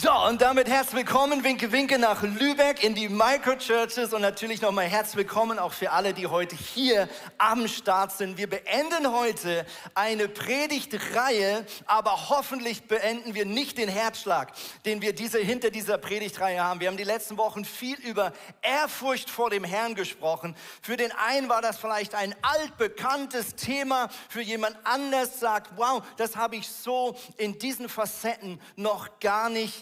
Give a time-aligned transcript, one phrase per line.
[0.00, 4.86] So, und damit herzlich willkommen, Winke Winke nach Lübeck in die Microchurches und natürlich nochmal
[4.86, 7.08] herzlich willkommen auch für alle, die heute hier
[7.38, 8.36] am Start sind.
[8.36, 14.52] Wir beenden heute eine Predigtreihe, aber hoffentlich beenden wir nicht den Herzschlag,
[14.86, 16.80] den wir diese, hinter dieser Predigtreihe haben.
[16.80, 20.56] Wir haben die letzten Wochen viel über Ehrfurcht vor dem Herrn gesprochen.
[20.80, 26.34] Für den einen war das vielleicht ein altbekanntes Thema, für jemand anders sagt, wow, das
[26.34, 29.81] habe ich so in diesen Facetten noch gar nicht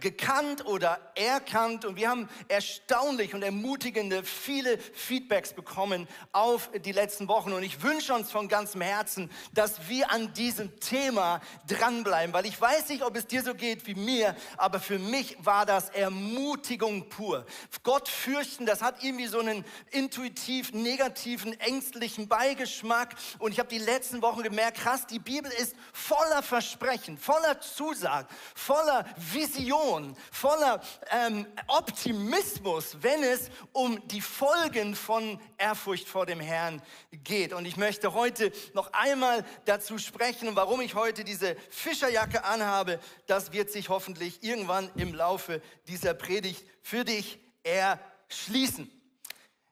[0.00, 7.28] gekannt oder erkannt und wir haben erstaunlich und ermutigende viele Feedbacks bekommen auf die letzten
[7.28, 12.46] Wochen und ich wünsche uns von ganzem Herzen, dass wir an diesem Thema dranbleiben, weil
[12.46, 15.88] ich weiß nicht, ob es dir so geht wie mir, aber für mich war das
[15.90, 17.46] Ermutigung pur.
[17.82, 23.78] Gott fürchten, das hat irgendwie so einen intuitiv negativen, ängstlichen Beigeschmack und ich habe die
[23.78, 29.06] letzten Wochen gemerkt, krass, die Bibel ist voller Versprechen, voller Zusagen, voller
[29.38, 37.52] Vision, voller ähm, Optimismus, wenn es um die Folgen von Ehrfurcht vor dem Herrn geht.
[37.52, 42.98] Und ich möchte heute noch einmal dazu sprechen, warum ich heute diese Fischerjacke anhabe.
[43.28, 48.90] Das wird sich hoffentlich irgendwann im Laufe dieser Predigt für dich erschließen.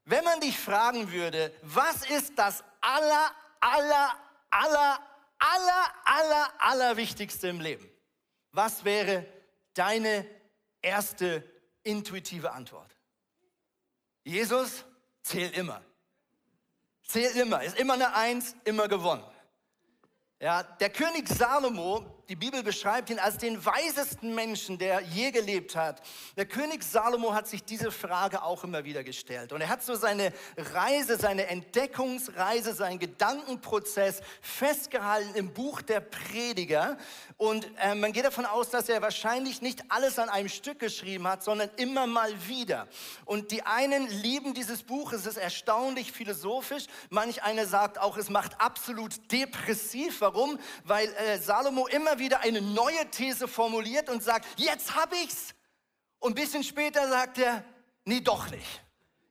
[0.04, 4.14] Wenn man dich fragen würde, was ist das aller, aller,
[4.50, 5.00] aller,
[5.40, 7.90] aller, aller, aller Wichtigste im Leben?
[8.52, 9.26] Was wäre
[9.78, 10.26] deine
[10.82, 11.44] erste
[11.82, 12.96] intuitive Antwort?
[14.24, 14.84] Jesus
[15.22, 15.82] zählt immer.
[17.04, 17.62] Zählt immer.
[17.62, 19.24] Ist immer eine Eins, immer gewonnen.
[20.40, 25.76] Ja, der König Salomo die Bibel beschreibt ihn als den weisesten Menschen, der je gelebt
[25.76, 26.02] hat.
[26.36, 29.52] Der König Salomo hat sich diese Frage auch immer wieder gestellt.
[29.52, 36.96] Und er hat so seine Reise, seine Entdeckungsreise, seinen Gedankenprozess festgehalten im Buch der Prediger.
[37.36, 41.28] Und äh, man geht davon aus, dass er wahrscheinlich nicht alles an einem Stück geschrieben
[41.28, 42.88] hat, sondern immer mal wieder.
[43.24, 46.86] Und die einen lieben dieses Buch, es ist erstaunlich philosophisch.
[47.10, 50.20] Manch einer sagt auch, es macht absolut depressiv.
[50.20, 50.58] Warum?
[50.84, 55.54] Weil äh, Salomo immer wieder eine neue These formuliert und sagt, jetzt habe ich's.
[56.18, 57.64] Und ein bisschen später sagt er,
[58.04, 58.82] nee, doch nicht.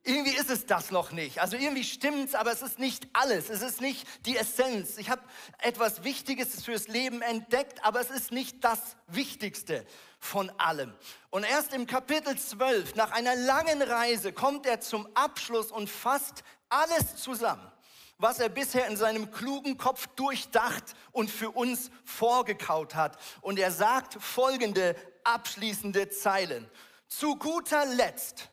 [0.02, 1.40] Irgendwie ist es das noch nicht.
[1.40, 3.50] Also irgendwie stimmt's, aber es ist nicht alles.
[3.50, 4.98] Es ist nicht die Essenz.
[4.98, 5.22] Ich habe
[5.58, 9.84] etwas Wichtiges fürs Leben entdeckt, aber es ist nicht das Wichtigste
[10.20, 10.94] von allem.
[11.30, 16.44] Und erst im Kapitel 12, nach einer langen Reise, kommt er zum Abschluss und fasst
[16.68, 17.72] alles zusammen
[18.18, 23.18] was er bisher in seinem klugen Kopf durchdacht und für uns vorgekaut hat.
[23.40, 26.68] Und er sagt folgende abschließende Zeilen.
[27.08, 28.50] Zu guter Letzt,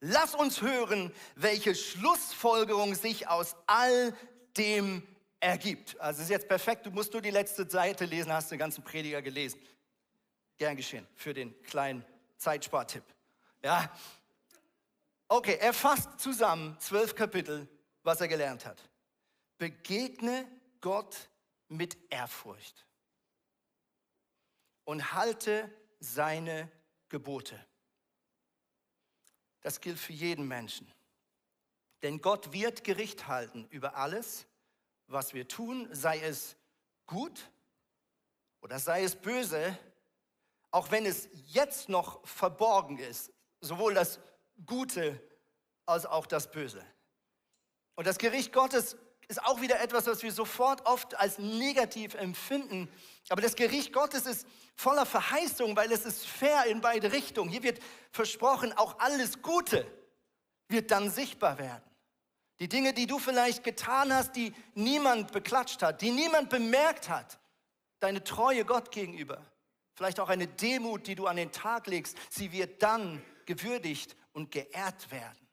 [0.00, 4.14] lass uns hören, welche Schlussfolgerung sich aus all
[4.56, 5.06] dem
[5.40, 5.98] ergibt.
[6.00, 8.84] Also es ist jetzt perfekt, du musst nur die letzte Seite lesen, hast den ganzen
[8.84, 9.60] Prediger gelesen.
[10.58, 12.04] Gern geschehen für den kleinen
[12.36, 13.04] Zeitspartipp.
[13.62, 13.90] Ja.
[15.28, 17.68] Okay, er fasst zusammen zwölf Kapitel,
[18.02, 18.80] was er gelernt hat.
[19.58, 20.46] Begegne
[20.80, 21.28] Gott
[21.68, 22.86] mit Ehrfurcht
[24.84, 26.70] und halte seine
[27.08, 27.58] Gebote.
[29.62, 30.90] Das gilt für jeden Menschen.
[32.02, 34.46] Denn Gott wird Gericht halten über alles,
[35.08, 36.56] was wir tun, sei es
[37.06, 37.50] gut
[38.60, 39.76] oder sei es böse,
[40.70, 44.20] auch wenn es jetzt noch verborgen ist, sowohl das
[44.66, 45.20] Gute
[45.86, 46.84] als auch das Böse.
[47.94, 48.96] Und das Gericht Gottes
[49.28, 52.88] ist auch wieder etwas, was wir sofort oft als negativ empfinden.
[53.28, 57.50] Aber das Gericht Gottes ist voller Verheißung, weil es ist fair in beide Richtungen.
[57.50, 57.80] Hier wird
[58.12, 59.86] versprochen, auch alles Gute
[60.68, 61.82] wird dann sichtbar werden.
[62.60, 67.38] Die Dinge, die du vielleicht getan hast, die niemand beklatscht hat, die niemand bemerkt hat,
[68.00, 69.44] deine Treue Gott gegenüber,
[69.94, 74.50] vielleicht auch eine Demut, die du an den Tag legst, sie wird dann gewürdigt und
[74.50, 75.45] geehrt werden.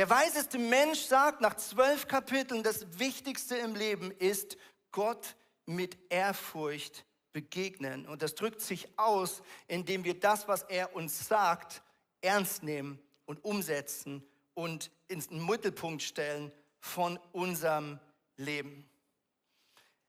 [0.00, 4.56] Der weiseste Mensch sagt nach zwölf Kapiteln, das Wichtigste im Leben ist
[4.92, 5.36] Gott
[5.66, 7.04] mit Ehrfurcht
[7.34, 8.06] begegnen.
[8.06, 11.82] Und das drückt sich aus, indem wir das, was er uns sagt,
[12.22, 18.00] ernst nehmen und umsetzen und ins Mittelpunkt stellen von unserem
[18.38, 18.88] Leben.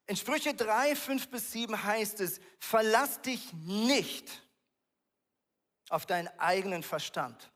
[0.08, 4.42] In Sprüche 3, 5 bis 7 heißt es, verlass dich nicht
[5.90, 7.51] auf deinen eigenen Verstand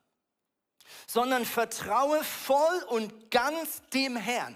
[1.07, 4.55] sondern vertraue voll und ganz dem Herrn.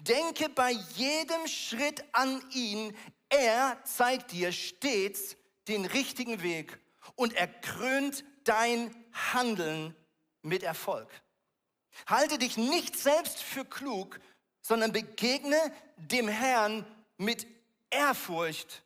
[0.00, 2.96] Denke bei jedem Schritt an ihn.
[3.28, 5.36] Er zeigt dir stets
[5.68, 6.78] den richtigen Weg
[7.16, 9.94] und er krönt dein Handeln
[10.42, 11.08] mit Erfolg.
[12.06, 14.20] Halte dich nicht selbst für klug,
[14.60, 15.56] sondern begegne
[15.96, 16.86] dem Herrn
[17.16, 17.46] mit
[17.90, 18.82] Ehrfurcht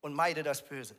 [0.00, 0.96] und meide das Böse.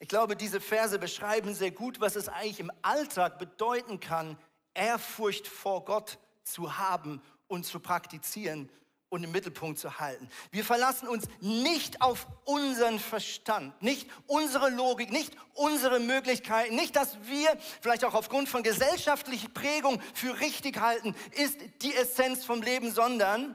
[0.00, 4.36] Ich glaube, diese Verse beschreiben sehr gut, was es eigentlich im Alltag bedeuten kann,
[4.72, 8.70] Ehrfurcht vor Gott zu haben und zu praktizieren
[9.10, 10.28] und im Mittelpunkt zu halten.
[10.52, 17.18] Wir verlassen uns nicht auf unseren Verstand, nicht unsere Logik, nicht unsere Möglichkeiten, nicht, dass
[17.24, 22.90] wir vielleicht auch aufgrund von gesellschaftlicher Prägung für richtig halten, ist die Essenz vom Leben,
[22.90, 23.54] sondern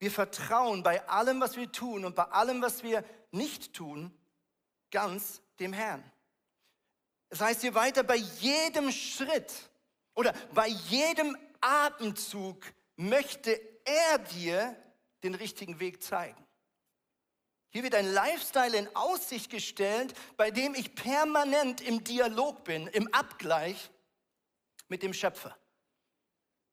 [0.00, 4.12] wir vertrauen bei allem, was wir tun und bei allem, was wir nicht tun,
[4.92, 6.04] ganz dem Herrn.
[7.30, 9.52] Es heißt hier weiter, bei jedem Schritt
[10.14, 12.62] oder bei jedem Atemzug
[12.96, 14.76] möchte er dir
[15.24, 16.46] den richtigen Weg zeigen.
[17.70, 23.12] Hier wird ein Lifestyle in Aussicht gestellt, bei dem ich permanent im Dialog bin, im
[23.14, 23.90] Abgleich
[24.88, 25.56] mit dem Schöpfer.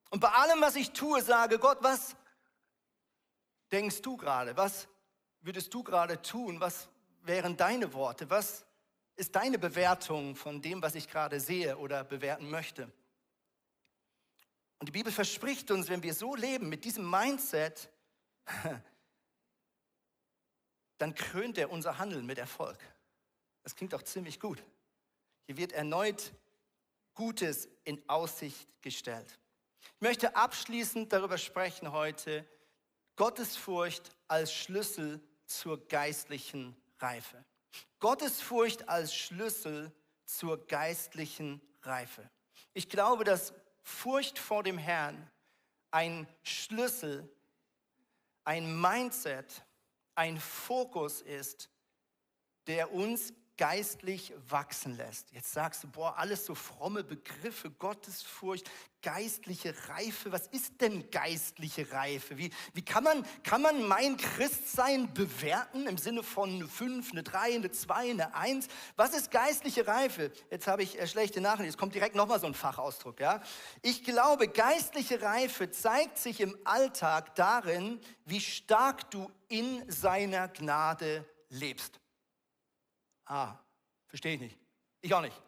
[0.10, 2.18] Und bei allem, was ich tue, sage Gott, was
[3.71, 4.57] denkst du gerade?
[4.57, 4.89] Was
[5.39, 6.60] würdest du gerade tun?
[6.60, 6.89] Was
[7.21, 8.30] wären deine Worte?
[8.30, 8.66] Was
[9.16, 12.92] ist deine Bewertung von dem, was ich gerade sehe oder bewerten möchte?
[14.80, 17.89] Und die Bibel verspricht uns, wenn wir so leben, mit diesem Mindset,
[20.98, 22.77] dann krönt er unser Handeln mit Erfolg.
[23.63, 24.63] Das klingt doch ziemlich gut.
[25.48, 26.31] Hier wird erneut
[27.13, 29.38] Gutes in Aussicht gestellt.
[29.95, 32.48] Ich möchte abschließend darüber sprechen heute,
[33.18, 37.43] Gottesfurcht als Schlüssel zur geistlichen Reife.
[37.99, 39.91] Gottesfurcht als Schlüssel
[40.25, 42.29] zur geistlichen Reife.
[42.73, 45.29] Ich glaube, dass Furcht vor dem Herrn
[45.91, 47.27] ein Schlüssel,
[48.43, 49.65] ein Mindset,
[50.15, 51.69] ein Fokus ist,
[52.67, 55.33] der uns geistlich wachsen lässt.
[55.33, 58.71] Jetzt sagst du, boah, alles so fromme Begriffe, Gottesfurcht,
[59.01, 60.31] geistliche Reife.
[60.31, 62.38] Was ist denn geistliche Reife?
[62.38, 67.21] Wie, wie kann, man, kann man mein Christsein bewerten im Sinne von eine 5, eine
[67.21, 68.69] 3, eine 2, eine 1?
[68.95, 70.31] Was ist geistliche Reife?
[70.50, 71.65] Jetzt habe ich äh, schlechte Nachrichten.
[71.65, 73.19] Jetzt kommt direkt nochmal so ein Fachausdruck.
[73.19, 73.41] Ja?
[73.81, 81.25] Ich glaube, geistliche Reife zeigt sich im Alltag darin, wie stark du in seiner Gnade
[81.50, 81.98] lebst.
[83.29, 83.55] Ah,
[84.07, 84.57] verstehe ich nicht.
[85.01, 85.39] Ich auch nicht.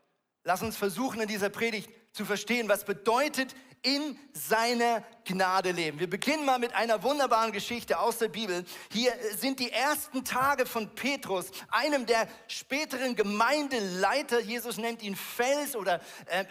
[0.43, 5.99] Lass uns versuchen, in dieser Predigt zu verstehen, was bedeutet in seiner Gnade leben.
[5.99, 8.63] Wir beginnen mal mit einer wunderbaren Geschichte aus der Bibel.
[8.91, 14.39] Hier sind die ersten Tage von Petrus, einem der späteren Gemeindeleiter.
[14.39, 16.45] Jesus nennt ihn Fels oder äh, äh,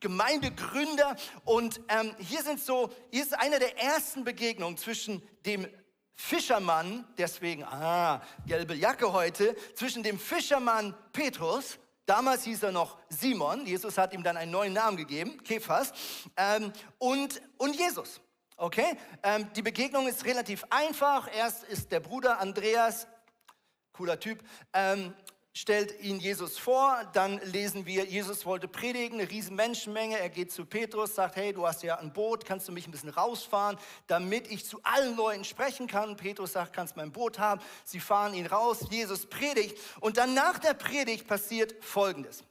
[0.00, 1.16] Gemeindegründer.
[1.46, 5.66] Und ähm, hier sind so, hier ist eine der ersten Begegnungen zwischen dem
[6.20, 13.64] Fischermann, deswegen, ah, gelbe Jacke heute, zwischen dem Fischermann Petrus, damals hieß er noch Simon,
[13.64, 15.92] Jesus hat ihm dann einen neuen Namen gegeben, Kephas,
[16.36, 18.20] ähm, und, und Jesus.
[18.58, 21.34] Okay, ähm, die Begegnung ist relativ einfach.
[21.34, 23.08] Erst ist der Bruder Andreas,
[23.92, 24.44] cooler Typ,
[24.74, 25.14] ähm,
[25.52, 30.52] stellt ihn Jesus vor, dann lesen wir, Jesus wollte predigen, eine riesen Menschenmenge, er geht
[30.52, 33.76] zu Petrus, sagt, hey, du hast ja ein Boot, kannst du mich ein bisschen rausfahren,
[34.06, 36.16] damit ich zu allen Leuten sprechen kann.
[36.16, 37.60] Petrus sagt, kannst mein Boot haben.
[37.84, 42.44] Sie fahren ihn raus, Jesus predigt und dann nach der Predigt passiert Folgendes.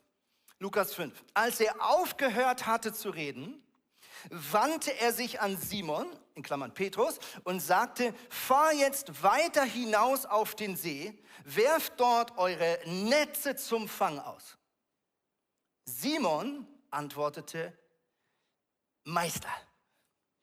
[0.59, 1.13] Lukas 5.
[1.33, 3.63] Als er aufgehört hatte zu reden,
[4.29, 10.55] wandte er sich an Simon, in Klammern Petrus, und sagte, fahr jetzt weiter hinaus auf
[10.55, 14.57] den See, werft dort eure Netze zum Fang aus.
[15.85, 17.77] Simon antwortete,
[19.03, 19.49] Meister,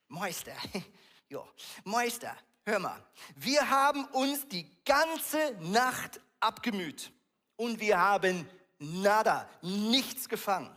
[0.07, 0.55] Meister,
[1.29, 1.47] jo,
[1.83, 2.35] Meister,
[2.65, 7.11] hör mal, wir haben uns die ganze Nacht abgemüht
[7.55, 8.49] und wir haben
[8.79, 10.75] nada, nichts gefangen.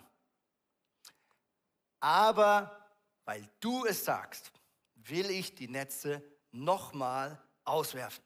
[2.00, 2.80] Aber
[3.24, 4.50] weil du es sagst,
[4.94, 8.24] will ich die Netze nochmal auswerfen.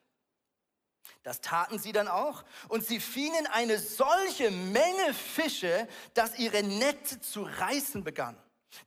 [1.24, 7.20] Das taten sie dann auch und sie fingen eine solche Menge Fische, dass ihre Netze
[7.20, 8.38] zu reißen begannen.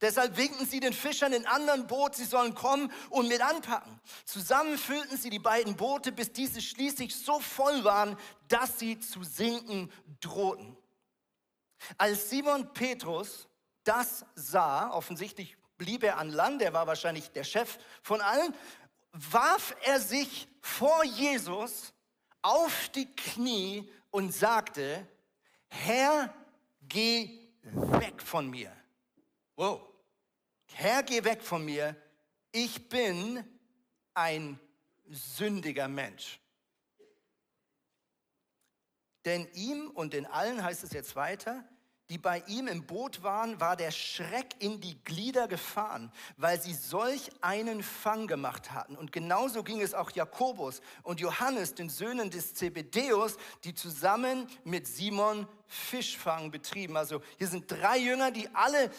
[0.02, 4.00] Deshalb winkten sie den Fischern in anderen Boot, sie sollen kommen und mit anpacken.
[4.26, 8.18] Zusammen füllten sie die beiden Boote, bis diese schließlich so voll waren,
[8.48, 10.78] dass sie zu sinken drohten.
[11.98, 13.48] Als Simon Petrus
[13.84, 18.54] das sah, offensichtlich blieb er an Land, er war wahrscheinlich der Chef von allen,
[19.14, 21.94] warf er sich vor Jesus
[22.42, 25.08] auf die Knie und sagte,
[25.68, 26.34] Herr,
[26.82, 28.72] geh weg von mir.
[29.56, 29.82] Wow.
[30.74, 31.96] Herr, geh weg von mir.
[32.52, 33.44] Ich bin
[34.14, 34.60] ein
[35.10, 36.40] sündiger Mensch.
[39.26, 41.68] Denn ihm und den allen heißt es jetzt weiter,
[42.10, 46.74] die bei ihm im Boot waren, war der Schreck in die Glieder gefahren, weil sie
[46.74, 48.96] solch einen Fang gemacht hatten.
[48.96, 54.88] Und genauso ging es auch Jakobus und Johannes, den Söhnen des Zebedeus, die zusammen mit
[54.88, 56.96] Simon Fischfang betrieben.
[56.96, 58.90] Also hier sind drei Jünger, die alle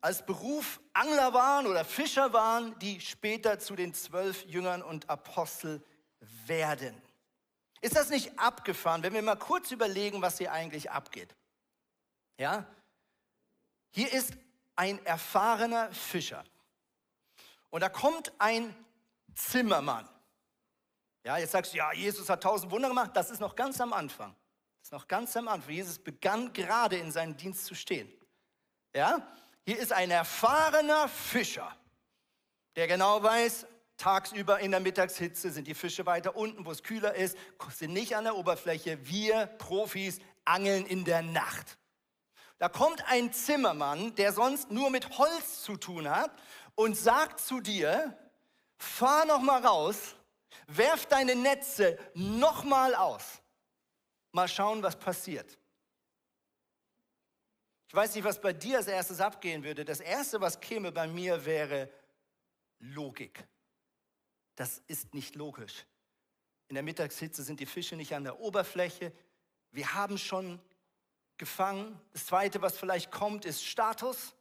[0.00, 5.82] als Beruf Angler waren oder Fischer waren, die später zu den zwölf Jüngern und Apostel
[6.46, 6.94] werden.
[7.82, 11.34] Ist das nicht abgefahren, wenn wir mal kurz überlegen, was hier eigentlich abgeht?
[12.38, 12.66] Ja?
[13.90, 14.34] Hier ist
[14.74, 16.44] ein erfahrener Fischer.
[17.70, 18.74] Und da kommt ein
[19.34, 20.08] Zimmermann.
[21.24, 23.10] Ja, jetzt sagst du, ja, Jesus hat tausend Wunder gemacht.
[23.14, 24.34] Das ist noch ganz am Anfang.
[24.78, 25.74] Das ist noch ganz am Anfang.
[25.74, 28.12] Jesus begann gerade in seinem Dienst zu stehen.
[28.94, 29.26] Ja?
[29.64, 31.74] Hier ist ein erfahrener Fischer,
[32.76, 33.66] der genau weiß,
[33.96, 37.36] tagsüber in der Mittagshitze sind die Fische weiter unten, wo es kühler ist,
[37.70, 39.04] sind nicht an der Oberfläche.
[39.06, 41.78] Wir Profis angeln in der Nacht.
[42.58, 46.30] Da kommt ein Zimmermann, der sonst nur mit Holz zu tun hat
[46.74, 48.16] und sagt zu dir,
[48.78, 50.16] fahr noch mal raus,
[50.66, 53.42] werf deine Netze noch mal aus.
[54.32, 55.58] Mal schauen, was passiert.
[57.88, 59.84] Ich weiß nicht, was bei dir als erstes abgehen würde.
[59.84, 61.90] Das erste, was käme bei mir, wäre
[62.78, 63.46] Logik.
[64.56, 65.86] Das ist nicht logisch.
[66.68, 69.12] In der Mittagshitze sind die Fische nicht an der Oberfläche.
[69.70, 70.60] Wir haben schon
[71.38, 72.00] gefangen.
[72.12, 74.34] Das Zweite, was vielleicht kommt, ist Status.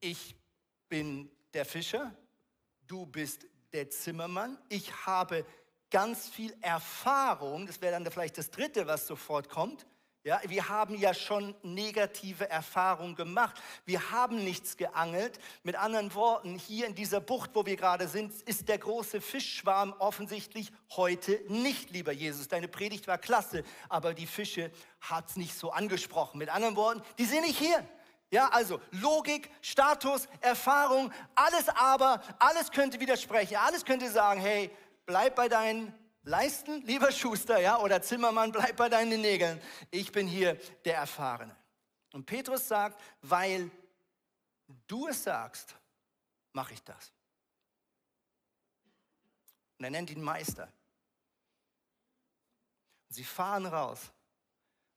[0.00, 0.36] Ich
[0.88, 2.14] bin der Fischer,
[2.86, 4.58] du bist der Zimmermann.
[4.68, 5.44] Ich habe
[5.90, 7.66] ganz viel Erfahrung.
[7.66, 9.86] Das wäre dann vielleicht das Dritte, was sofort kommt.
[10.22, 13.56] Ja, wir haben ja schon negative Erfahrungen gemacht.
[13.86, 15.38] Wir haben nichts geangelt.
[15.62, 19.94] Mit anderen Worten, hier in dieser Bucht, wo wir gerade sind, ist der große Fischschwarm
[19.98, 22.48] offensichtlich heute nicht, lieber Jesus.
[22.48, 26.36] Deine Predigt war klasse, aber die Fische hat es nicht so angesprochen.
[26.36, 27.82] Mit anderen Worten, die sind nicht hier.
[28.30, 33.56] Ja, also Logik, Status, Erfahrung, alles aber, alles könnte widersprechen.
[33.56, 34.70] Alles könnte sagen, hey,
[35.06, 39.60] bleib bei deinen leisten, lieber Schuster, ja, oder Zimmermann, bleib bei deinen Nägeln.
[39.90, 41.56] Ich bin hier der Erfahrene.
[42.12, 43.70] Und Petrus sagt, weil
[44.86, 45.76] du es sagst,
[46.52, 47.12] mache ich das.
[49.78, 50.70] Und er nennt ihn Meister.
[53.08, 54.12] Und sie fahren raus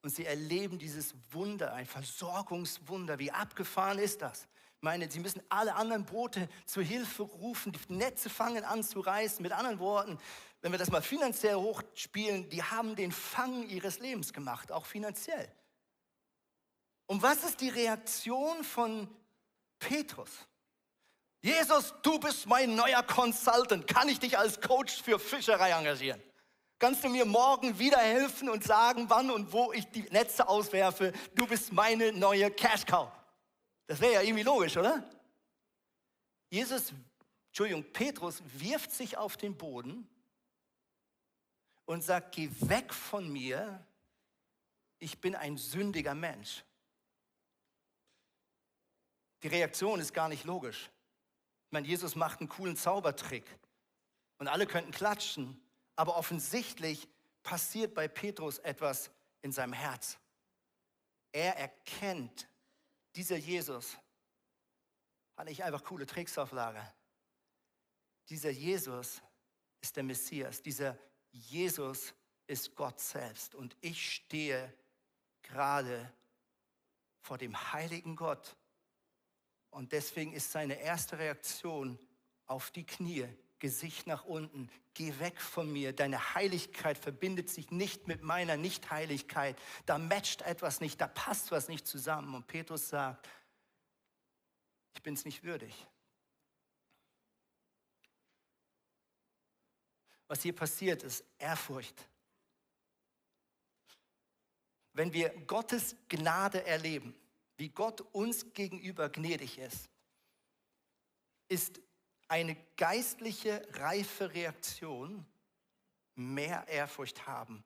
[0.02, 3.18] und sie erleben dieses Wunder, ein Versorgungswunder.
[3.18, 4.48] Wie abgefahren ist das?
[4.84, 9.42] Meine, sie müssen alle anderen Boote zur Hilfe rufen, die Netze fangen an zu reißen.
[9.42, 10.20] Mit anderen Worten,
[10.62, 15.50] wenn wir das mal finanziell hochspielen, die haben den Fang ihres Lebens gemacht, auch finanziell.
[17.08, 19.08] Und was ist die Reaktion von
[19.80, 20.30] Petrus?
[21.42, 23.86] Jesus, du bist mein neuer Consultant.
[23.88, 26.22] Kann ich dich als Coach für Fischerei engagieren?
[26.80, 31.14] Kannst du mir morgen wieder helfen und sagen, wann und wo ich die Netze auswerfe?
[31.36, 33.10] Du bist meine neue Cash Cow.
[33.88, 35.08] Das wäre ja irgendwie logisch, oder?
[36.50, 36.94] Jesus,
[37.48, 40.08] Entschuldigung, Petrus wirft sich auf den Boden
[41.86, 43.86] und sagt, geh weg von mir,
[45.00, 46.64] ich bin ein sündiger Mensch.
[49.44, 50.90] Die Reaktion ist gar nicht logisch.
[51.66, 53.46] Ich meine, Jesus macht einen coolen Zaubertrick
[54.38, 55.62] und alle könnten klatschen,
[55.96, 57.10] aber offensichtlich
[57.44, 59.12] passiert bei Petrus etwas
[59.42, 60.18] in seinem Herz.
[61.34, 62.48] Er erkennt,
[63.16, 63.98] dieser Jesus
[65.36, 66.94] hat nicht einfach coole Tricks auf Lager.
[68.30, 69.22] Dieser Jesus
[69.82, 70.62] ist der Messias.
[70.62, 70.98] Dieser
[71.32, 72.14] Jesus
[72.48, 73.56] ist Gott selbst.
[73.56, 74.74] Und ich stehe
[75.42, 76.12] gerade
[77.20, 78.56] vor dem heiligen Gott.
[79.70, 81.98] Und deswegen ist seine erste Reaktion
[82.46, 83.28] auf die Knie,
[83.64, 89.58] Gesicht nach unten, geh weg von mir, deine Heiligkeit verbindet sich nicht mit meiner Nichtheiligkeit,
[89.86, 92.36] da matcht etwas nicht, da passt was nicht zusammen.
[92.36, 93.30] Und Petrus sagt,
[94.94, 95.74] ich bin es nicht würdig.
[100.28, 102.10] Was hier passiert, ist Ehrfurcht.
[104.92, 107.16] Wenn wir Gottes Gnade erleben,
[107.56, 109.88] wie Gott uns gegenüber gnädig ist,
[111.48, 111.80] ist
[112.34, 115.24] eine geistliche, reife Reaktion
[116.16, 117.64] mehr Ehrfurcht haben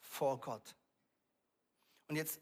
[0.00, 0.74] vor Gott.
[2.08, 2.40] Und jetzt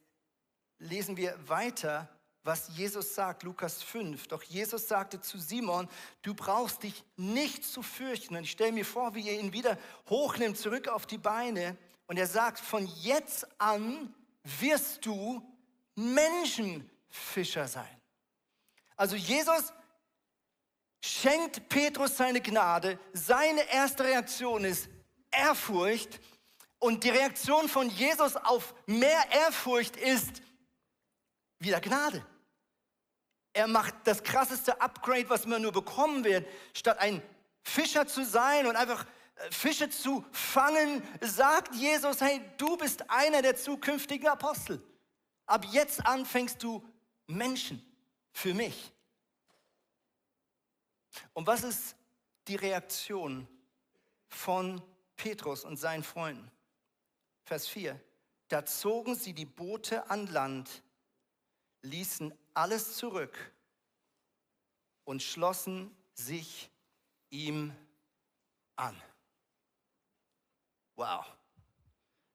[0.79, 2.09] lesen wir weiter,
[2.43, 4.29] was Jesus sagt, Lukas 5.
[4.29, 5.91] Doch Jesus sagte zu Simon,
[6.23, 8.35] du brauchst dich nicht zu fürchten.
[8.35, 9.77] Und ich stelle mir vor, wie er ihn wieder
[10.09, 11.77] hochnimmt, zurück auf die Beine.
[12.07, 15.47] Und er sagt, von jetzt an wirst du
[15.97, 18.01] Menschenfischer sein.
[18.97, 19.75] Also Jesus
[21.03, 22.99] schenkt Petrus seine Gnade.
[23.13, 24.89] Seine erste Reaktion ist
[25.31, 26.21] Ehrfurcht
[26.79, 30.43] Und die Reaktion von Jesus auf mehr Ehrfurcht ist
[31.59, 32.27] wieder Gnade.
[33.53, 36.49] Er macht das krasseste Upgrade, was man nur bekommen wird.
[36.73, 37.23] Statt ein
[37.63, 39.05] Fischer zu sein und einfach
[39.37, 44.83] äh, Fische zu fangen, sagt Jesus, hey, du bist einer der zukünftigen Apostel.
[45.47, 46.83] Ab jetzt an fängst du
[47.27, 47.81] Menschen
[48.33, 48.93] für mich.
[51.33, 51.97] Und was ist
[52.49, 53.47] die Reaktion
[54.29, 54.83] von
[55.17, 56.51] Petrus und seinen Freunden?
[57.45, 58.01] Vers 4.
[58.49, 60.83] Da zogen sie die Boote an Land,
[61.83, 63.37] ließen alles zurück
[65.05, 66.71] und schlossen sich
[67.31, 67.75] ihm
[68.77, 69.01] an.
[70.97, 71.25] Wow,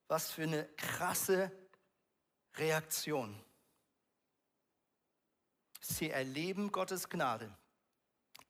[0.07, 1.51] was für eine krasse
[2.55, 3.39] Reaktion.
[5.79, 7.55] Sie erleben Gottes Gnade.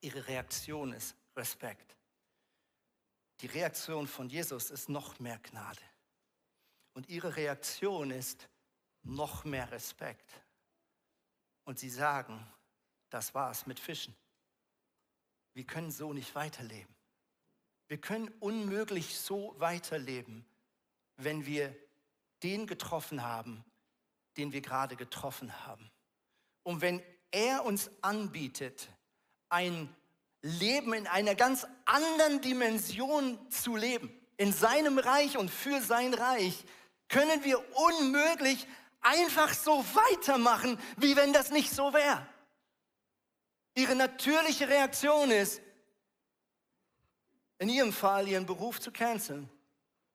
[0.02, 1.96] Ihre Reaktion ist Respekt.
[3.42, 5.82] Die Reaktion von Jesus ist noch mehr Gnade.
[6.94, 8.50] Und ihre Reaktion ist
[9.04, 10.44] noch mehr Respekt.
[11.64, 12.46] Und sie sagen,
[13.10, 14.16] das war's mit Fischen.
[15.54, 16.96] Wir können so nicht weiterleben.
[17.88, 20.46] Wir können unmöglich so weiterleben,
[21.16, 21.76] wenn wir
[22.44, 23.64] den getroffen haben,
[24.36, 25.90] den wir gerade getroffen haben.
[26.64, 27.02] Und wenn
[27.32, 28.90] er uns anbietet,
[29.50, 29.94] ein
[30.42, 36.64] Leben in einer ganz anderen Dimension zu leben, in seinem Reich und für sein Reich,
[37.10, 38.68] können wir unmöglich
[39.02, 42.26] einfach so weitermachen, wie wenn das nicht so wäre.
[43.76, 45.62] Ihre natürliche Reaktion ist,
[47.60, 49.50] in ihrem Fall ihren Beruf zu canceln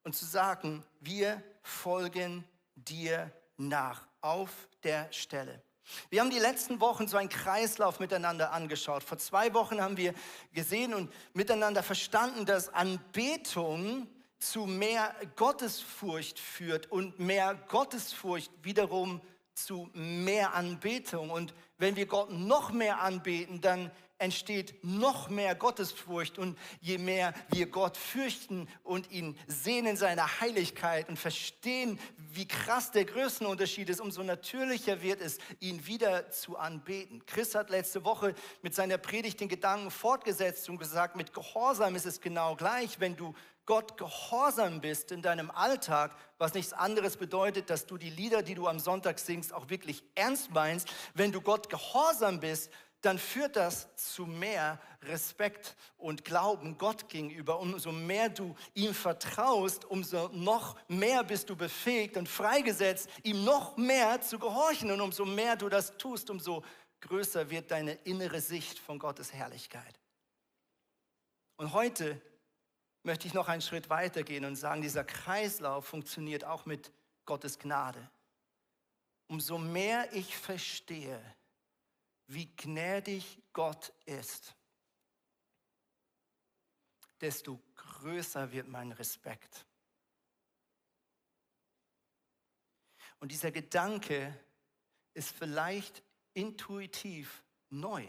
[0.05, 5.63] und zu sagen, wir folgen dir nach auf der Stelle.
[6.11, 9.03] Wir haben die letzten Wochen so einen Kreislauf miteinander angeschaut.
[9.03, 10.15] Vor zwei Wochen haben wir
[10.53, 14.09] gesehen und miteinander verstanden, dass Anbetung
[14.39, 19.21] zu mehr Gottesfurcht führt und mehr Gottesfurcht wiederum
[19.55, 21.31] zu mehr Anbetung.
[21.31, 23.91] Und wenn wir Gott noch mehr anbeten, dann
[24.23, 26.39] entsteht noch mehr Gottesfurcht.
[26.39, 32.49] Und je mehr wir Gott fürchten und ihn sehen in seiner Heiligkeit und verstehen, wie
[32.49, 37.27] krass der Größenunterschied ist, umso natürlicher wird es, ihn wieder zu anbeten.
[37.27, 42.07] Chris hat letzte Woche mit seiner Predigt den Gedanken fortgesetzt und gesagt, mit Gehorsam ist
[42.07, 47.71] es genau gleich, wenn du Gott gehorsam bist in deinem Alltag, was nichts anderes bedeutet,
[47.71, 50.89] dass du die Lieder, die du am Sonntag singst, auch wirklich ernst meinst.
[51.15, 57.59] Wenn du Gott gehorsam bist, dann führt das zu mehr Respekt und Glauben Gott gegenüber.
[57.59, 63.77] Umso mehr du ihm vertraust, umso noch mehr bist du befähigt und freigesetzt, ihm noch
[63.77, 64.91] mehr zu gehorchen.
[64.93, 66.65] Und umso mehr du das tust, umso
[67.01, 69.99] größer wird deine innere Sicht von Gottes Herrlichkeit.
[71.57, 72.21] Und heute
[73.03, 76.93] möchte ich noch einen Schritt weiter gehen und sagen, dieser Kreislauf funktioniert auch mit
[77.25, 78.11] Gottes Gnade.
[79.27, 81.21] Umso mehr ich verstehe,
[82.33, 84.55] wie gnädig Gott ist,
[87.21, 89.67] desto größer wird mein Respekt.
[93.21, 94.39] Und dieser Gedanke
[95.15, 96.03] ist vielleicht
[96.35, 98.07] intuitiv neu,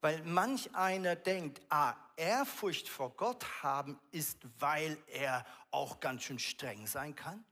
[0.00, 6.38] weil manch einer denkt, ah, Ehrfurcht vor Gott haben ist, weil er auch ganz schön
[6.38, 7.44] streng sein kann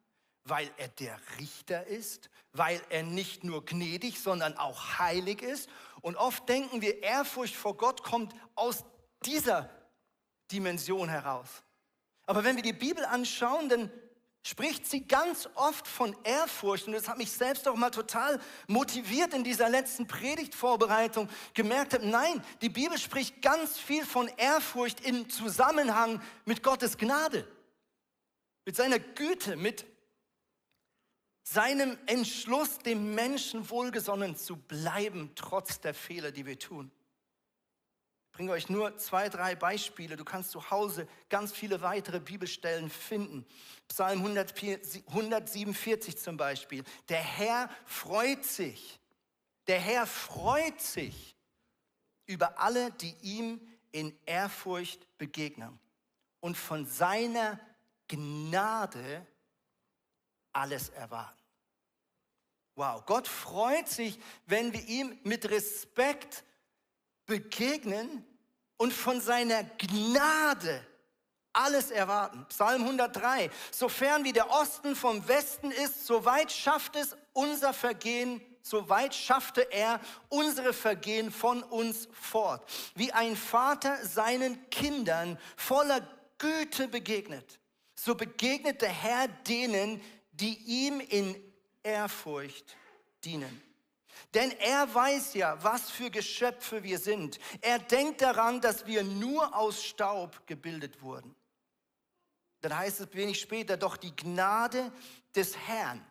[0.48, 5.68] weil er der Richter ist, weil er nicht nur gnädig, sondern auch heilig ist.
[6.00, 8.84] Und oft denken wir, Ehrfurcht vor Gott kommt aus
[9.24, 9.68] dieser
[10.50, 11.62] Dimension heraus.
[12.26, 13.90] Aber wenn wir die Bibel anschauen, dann
[14.42, 16.87] spricht sie ganz oft von Ehrfurcht.
[16.87, 21.28] Und das hat mich selbst auch mal total motiviert in dieser letzten Predigtvorbereitung.
[21.54, 27.46] Gemerkt habe, nein, die Bibel spricht ganz viel von Ehrfurcht im Zusammenhang mit Gottes Gnade,
[28.64, 29.84] mit seiner Güte, mit
[31.52, 36.90] seinem Entschluss, dem Menschen wohlgesonnen zu bleiben, trotz der Fehler, die wir tun.
[38.26, 40.16] Ich bringe euch nur zwei, drei Beispiele.
[40.16, 43.46] Du kannst zu Hause ganz viele weitere Bibelstellen finden.
[43.88, 46.84] Psalm 147 zum Beispiel.
[47.08, 49.00] Der Herr freut sich.
[49.66, 51.34] Der Herr freut sich
[52.26, 55.78] über alle, die ihm in Ehrfurcht begegnen
[56.40, 57.58] und von seiner
[58.06, 59.26] Gnade
[60.52, 61.38] alles erwarten.
[62.78, 66.44] Wow, Gott freut sich, wenn wir ihm mit Respekt
[67.26, 68.24] begegnen
[68.76, 70.86] und von seiner Gnade
[71.52, 72.46] alles erwarten.
[72.48, 78.40] Psalm 103, sofern wie der Osten vom Westen ist, so weit schafft es unser Vergehen,
[78.62, 82.64] so weit schaffte er unsere Vergehen von uns fort.
[82.94, 86.06] Wie ein Vater seinen Kindern voller
[86.38, 87.58] Güte begegnet,
[87.96, 91.47] so begegnet der Herr denen, die ihm in
[91.88, 92.77] Ehrfurcht
[93.24, 93.62] dienen.
[94.35, 97.38] Denn er weiß ja, was für Geschöpfe wir sind.
[97.62, 101.35] Er denkt daran, dass wir nur aus Staub gebildet wurden.
[102.61, 104.92] Dann heißt es wenig später, doch die Gnade
[105.35, 106.05] des Herrn,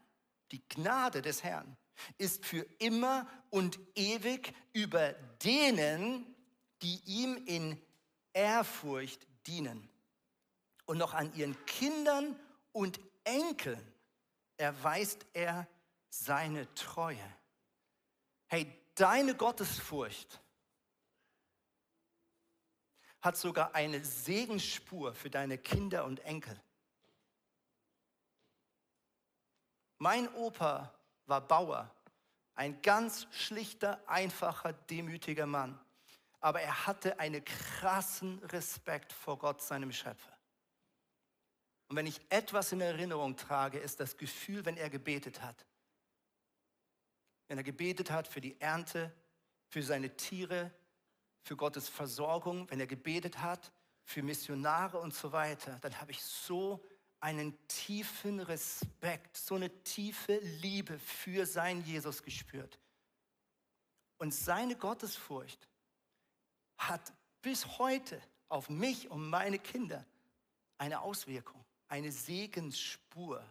[0.52, 1.78] die Gnade des Herrn
[2.18, 5.14] ist für immer und ewig über
[5.44, 6.36] denen,
[6.82, 7.82] die ihm in
[8.34, 9.90] Ehrfurcht dienen.
[10.86, 12.40] Und noch an ihren Kindern
[12.72, 13.97] und Enkeln
[14.58, 15.68] erweist er
[16.10, 17.24] seine Treue.
[18.48, 20.42] Hey, deine Gottesfurcht
[23.22, 26.60] hat sogar eine Segensspur für deine Kinder und Enkel.
[29.98, 30.94] Mein Opa
[31.26, 31.92] war Bauer,
[32.56, 35.80] ein ganz schlichter, einfacher, demütiger Mann.
[36.40, 40.37] Aber er hatte einen krassen Respekt vor Gott, seinem Schöpfer.
[41.88, 45.66] Und wenn ich etwas in Erinnerung trage, ist das Gefühl, wenn er gebetet hat.
[47.48, 49.14] Wenn er gebetet hat für die Ernte,
[49.70, 50.72] für seine Tiere,
[51.42, 53.72] für Gottes Versorgung, wenn er gebetet hat
[54.04, 56.84] für Missionare und so weiter, dann habe ich so
[57.20, 62.80] einen tiefen Respekt, so eine tiefe Liebe für seinen Jesus gespürt.
[64.18, 65.68] Und seine Gottesfurcht
[66.78, 70.06] hat bis heute auf mich und meine Kinder
[70.78, 73.44] eine Auswirkung, eine Segensspur.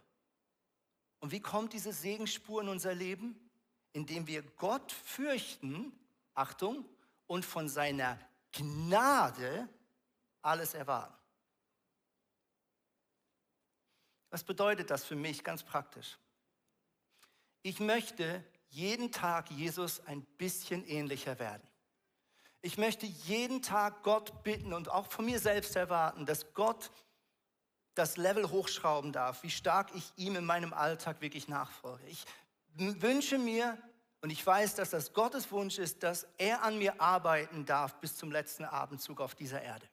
[1.20, 3.38] Und wie kommt diese Segensspur in unser Leben?
[3.92, 5.92] Indem wir Gott fürchten,
[6.34, 6.84] Achtung,
[7.26, 8.18] und von seiner
[8.52, 9.68] Gnade
[10.42, 11.14] alles erwarten.
[14.30, 16.18] Was bedeutet das für mich ganz praktisch?
[17.62, 21.66] Ich möchte jeden Tag Jesus ein bisschen ähnlicher werden.
[22.60, 26.90] Ich möchte jeden Tag Gott bitten und auch von mir selbst erwarten, dass Gott
[27.96, 32.06] das Level hochschrauben darf, wie stark ich ihm in meinem Alltag wirklich nachfolge.
[32.06, 32.24] Ich
[32.74, 33.76] wünsche mir
[34.20, 38.16] und ich weiß, dass das Gottes Wunsch ist, dass er an mir arbeiten darf bis
[38.16, 39.88] zum letzten Abendzug auf dieser Erde.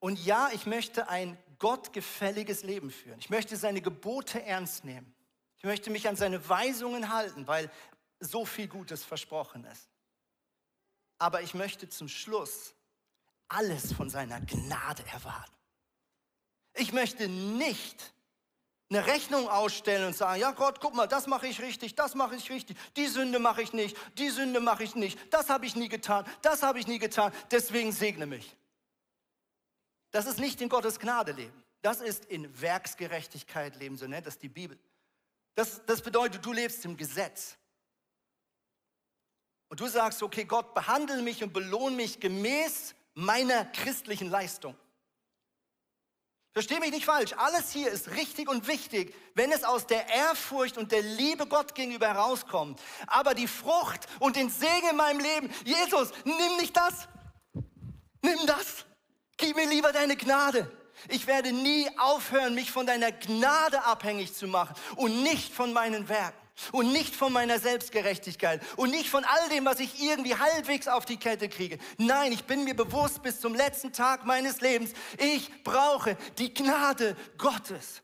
[0.00, 3.18] Und ja, ich möchte ein gottgefälliges Leben führen.
[3.20, 5.14] Ich möchte seine Gebote ernst nehmen.
[5.58, 7.70] Ich möchte mich an seine Weisungen halten, weil
[8.18, 9.88] so viel Gutes versprochen ist.
[11.18, 12.74] Aber ich möchte zum Schluss
[13.50, 15.52] alles von seiner Gnade erwarten.
[16.74, 18.14] Ich möchte nicht
[18.88, 22.34] eine Rechnung ausstellen und sagen, ja Gott, guck mal, das mache ich richtig, das mache
[22.34, 25.76] ich richtig, die Sünde mache ich nicht, die Sünde mache ich nicht, das habe ich
[25.76, 28.56] nie getan, das habe ich nie getan, deswegen segne mich.
[30.10, 31.64] Das ist nicht in Gottes Gnade leben.
[31.82, 34.78] Das ist in Werksgerechtigkeit leben, so nennt das die Bibel.
[35.54, 37.56] Das, das bedeutet, du lebst im Gesetz.
[39.68, 44.76] Und du sagst, okay, Gott, behandle mich und belohne mich gemäß meiner christlichen Leistung.
[46.52, 50.78] Versteh mich nicht falsch, alles hier ist richtig und wichtig, wenn es aus der Ehrfurcht
[50.78, 52.80] und der Liebe Gott gegenüber herauskommt.
[53.06, 57.06] Aber die Frucht und den Segen in meinem Leben, Jesus, nimm nicht das,
[58.22, 58.84] nimm das.
[59.36, 60.70] Gib mir lieber deine Gnade.
[61.08, 66.08] Ich werde nie aufhören, mich von deiner Gnade abhängig zu machen und nicht von meinen
[66.08, 66.36] Werken
[66.72, 71.04] und nicht von meiner Selbstgerechtigkeit und nicht von all dem, was ich irgendwie halbwegs auf
[71.04, 71.78] die Kette kriege.
[71.98, 77.16] Nein, ich bin mir bewusst bis zum letzten Tag meines Lebens, ich brauche die Gnade
[77.38, 78.02] Gottes.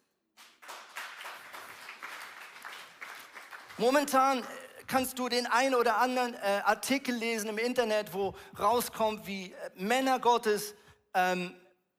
[3.79, 4.43] Momentan
[4.87, 9.71] kannst du den einen oder anderen äh, Artikel lesen im Internet, wo rauskommt, wie äh,
[9.75, 10.75] Männer Gottes
[11.13, 11.55] ähm,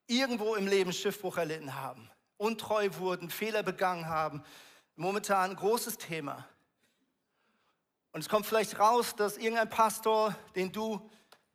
[0.08, 4.44] irgendwo im Leben Schiffbruch erlitten haben, untreu wurden, Fehler begangen haben.
[4.98, 6.46] Momentan ein großes Thema.
[8.12, 11.08] Und es kommt vielleicht raus, dass irgendein Pastor, den du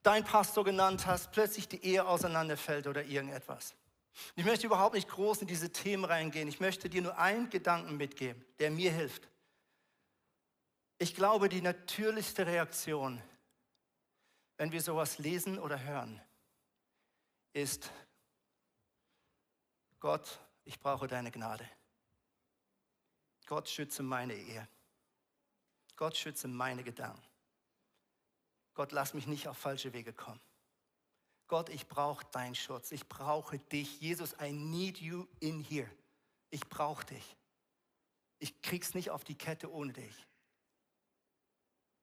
[0.02, 3.74] dein Pastor genannt hast, plötzlich die Ehe auseinanderfällt oder irgendetwas.
[4.36, 6.46] Ich möchte überhaupt nicht groß in diese Themen reingehen.
[6.46, 9.28] Ich möchte dir nur einen Gedanken mitgeben, der mir hilft.
[10.98, 13.20] Ich glaube, die natürlichste Reaktion,
[14.56, 16.20] wenn wir sowas lesen oder hören,
[17.52, 17.90] ist,
[19.98, 21.68] Gott, ich brauche deine Gnade.
[23.52, 24.66] Gott schütze meine Ehe.
[25.96, 27.22] Gott schütze meine Gedanken.
[28.72, 30.40] Gott, lass mich nicht auf falsche Wege kommen.
[31.48, 32.92] Gott, ich brauche deinen Schutz.
[32.92, 34.00] Ich brauche dich.
[34.00, 35.90] Jesus, I need you in here.
[36.48, 37.36] Ich brauche dich.
[38.38, 40.26] Ich krieg's nicht auf die Kette ohne dich.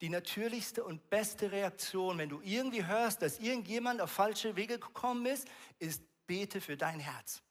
[0.01, 5.25] Die natürlichste und beste Reaktion, wenn du irgendwie hörst, dass irgendjemand auf falsche Wege gekommen
[5.25, 5.47] ist,
[5.79, 7.41] ist bete für dein Herz.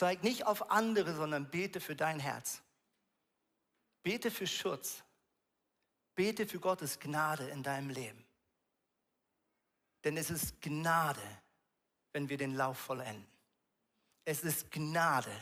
[0.00, 2.62] Zeig nicht auf andere, sondern bete für dein Herz.
[4.02, 5.04] Bete für Schutz.
[6.14, 8.24] Bete für Gottes Gnade in deinem Leben.
[10.02, 11.20] Denn es ist Gnade,
[12.14, 13.26] wenn wir den Lauf vollenden.
[14.24, 15.36] Es ist Gnade,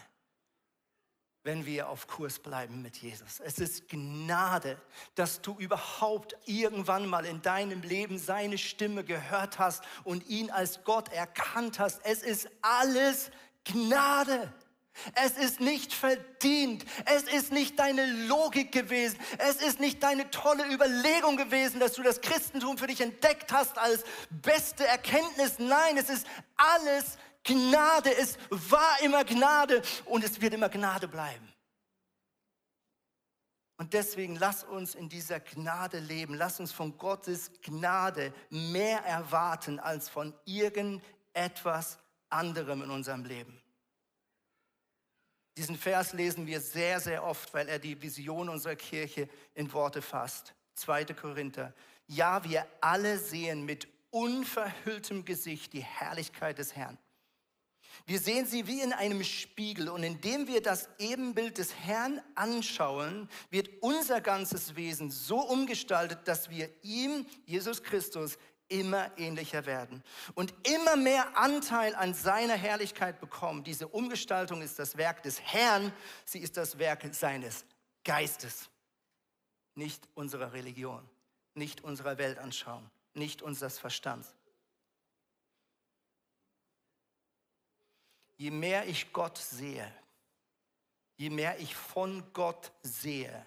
[1.45, 3.39] wenn wir auf Kurs bleiben mit Jesus.
[3.39, 4.77] Es ist Gnade,
[5.15, 10.83] dass du überhaupt irgendwann mal in deinem Leben seine Stimme gehört hast und ihn als
[10.83, 12.05] Gott erkannt hast.
[12.05, 13.48] Es ist alles Gnade.
[15.15, 16.85] Es ist nicht verdient.
[17.05, 19.19] Es ist nicht deine Logik gewesen.
[19.39, 23.79] Es ist nicht deine tolle Überlegung gewesen, dass du das Christentum für dich entdeckt hast
[23.79, 25.59] als beste Erkenntnis.
[25.59, 28.17] Nein, es ist alles Gnade.
[28.17, 31.53] Es war immer Gnade und es wird immer Gnade bleiben.
[33.77, 36.35] Und deswegen lass uns in dieser Gnade leben.
[36.35, 41.99] Lass uns von Gottes Gnade mehr erwarten als von irgendetwas
[42.31, 43.61] anderem in unserem Leben.
[45.57, 50.03] Diesen Vers lesen wir sehr, sehr oft, weil er die Vision unserer Kirche in Worte
[50.03, 50.55] fasst.
[50.75, 51.07] 2.
[51.07, 51.75] Korinther.
[52.07, 56.97] Ja, wir alle sehen mit unverhülltem Gesicht die Herrlichkeit des Herrn.
[58.07, 63.29] Wir sehen sie wie in einem Spiegel und indem wir das Ebenbild des Herrn anschauen,
[63.51, 70.03] wird unser ganzes Wesen so umgestaltet, dass wir ihm, Jesus Christus, immer ähnlicher werden
[70.35, 73.65] und immer mehr Anteil an seiner Herrlichkeit bekommen.
[73.65, 75.93] Diese Umgestaltung ist das Werk des Herrn,
[76.25, 77.65] sie ist das Werk seines
[78.05, 78.69] Geistes,
[79.75, 81.09] nicht unserer Religion,
[81.55, 84.35] nicht unserer Weltanschauung, nicht unseres Verstands.
[88.37, 89.93] Je mehr ich Gott sehe,
[91.17, 93.45] je mehr ich von Gott sehe,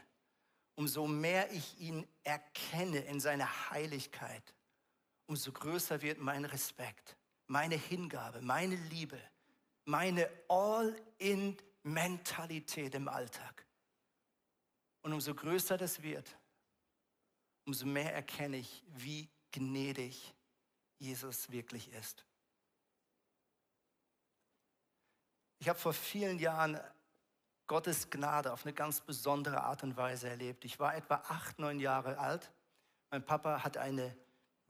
[0.75, 4.43] umso mehr ich ihn erkenne in seiner Heiligkeit,
[5.31, 7.15] umso größer wird mein Respekt,
[7.47, 9.17] meine Hingabe, meine Liebe,
[9.85, 13.65] meine All-in-Mentalität im Alltag.
[15.03, 16.37] Und umso größer das wird,
[17.65, 20.35] umso mehr erkenne ich, wie gnädig
[20.99, 22.25] Jesus wirklich ist.
[25.59, 26.77] Ich habe vor vielen Jahren
[27.67, 30.65] Gottes Gnade auf eine ganz besondere Art und Weise erlebt.
[30.65, 32.51] Ich war etwa acht, neun Jahre alt.
[33.11, 34.13] Mein Papa hat eine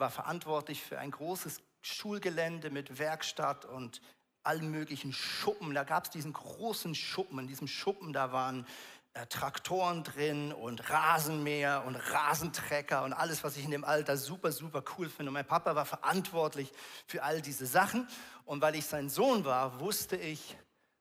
[0.02, 4.02] war verantwortlich für ein großes Schulgelände mit Werkstatt und
[4.44, 5.74] allen möglichen Schuppen.
[5.74, 7.40] Da gab es diesen großen Schuppen.
[7.40, 8.66] In diesem Schuppen, da waren
[9.14, 14.52] äh, Traktoren drin und Rasenmäher und Rasentrecker und alles, was ich in dem Alter super,
[14.52, 15.30] super cool finde.
[15.30, 16.72] Und mein Papa war verantwortlich
[17.08, 18.08] für all diese Sachen.
[18.46, 20.58] Und weil ich sein Sohn war, wusste ich,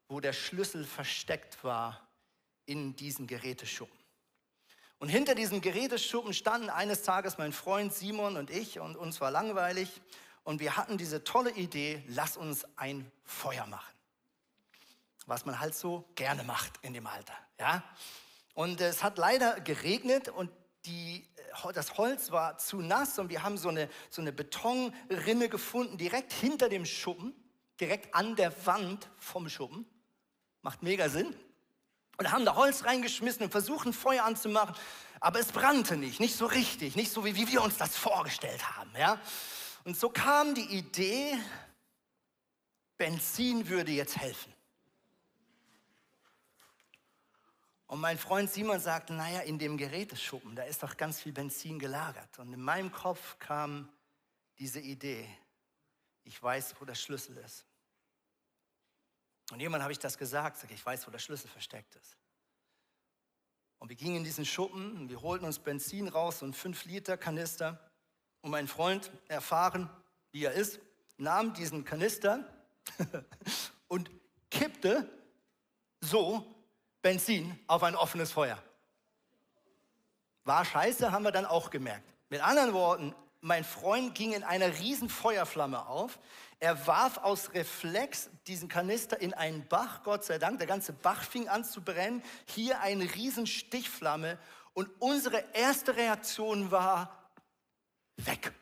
[0.08, 2.06] wo der Schlüssel versteckt war
[2.66, 3.99] in diesen Geräteschuppen.
[5.00, 9.30] Und hinter diesem Geräteschuppen standen eines Tages mein Freund Simon und ich und uns war
[9.30, 10.02] langweilig
[10.44, 13.94] und wir hatten diese tolle Idee, lass uns ein Feuer machen.
[15.24, 17.82] Was man halt so gerne macht in dem Alter, ja?
[18.52, 20.50] Und es hat leider geregnet und
[20.84, 21.26] die,
[21.64, 25.96] äh, das Holz war zu nass und wir haben so eine, so eine Betonrinne gefunden,
[25.96, 27.34] direkt hinter dem Schuppen,
[27.80, 29.86] direkt an der Wand vom Schuppen.
[30.60, 31.34] Macht mega Sinn
[32.20, 34.76] und haben da Holz reingeschmissen und versuchen Feuer anzumachen,
[35.20, 38.76] aber es brannte nicht, nicht so richtig, nicht so wie, wie wir uns das vorgestellt
[38.76, 39.18] haben, ja.
[39.85, 41.38] Und so kam die Idee,
[42.98, 44.52] Benzin würde jetzt helfen.
[47.87, 51.78] Und mein Freund Simon sagte, naja, in dem Geräteschuppen, da ist doch ganz viel Benzin
[51.78, 52.38] gelagert.
[52.38, 53.88] Und in meinem Kopf kam
[54.59, 55.26] diese Idee,
[56.24, 57.64] ich weiß, wo der Schlüssel ist.
[59.50, 62.16] Und jemand habe ich das gesagt, sag, ich weiß, wo der Schlüssel versteckt ist.
[63.78, 67.78] Und wir gingen in diesen Schuppen, und wir holten uns Benzin raus, so ein 5-Liter-Kanister.
[68.42, 69.90] Und mein Freund, erfahren
[70.32, 70.80] wie er ist,
[71.16, 72.44] nahm diesen Kanister
[73.88, 74.10] und
[74.50, 75.08] kippte
[76.00, 76.46] so
[77.02, 78.62] Benzin auf ein offenes Feuer.
[80.44, 82.06] War scheiße, haben wir dann auch gemerkt.
[82.28, 86.18] Mit anderen Worten, mein Freund ging in einer riesen Feuerflamme auf.
[86.59, 90.59] Er warf aus Reflex diesen Kanister in einen Bach, Gott sei Dank.
[90.59, 92.22] Der ganze Bach fing an zu brennen.
[92.46, 94.38] Hier eine riesen Stichflamme.
[94.74, 97.33] Und unsere erste Reaktion war,
[98.18, 98.53] weg.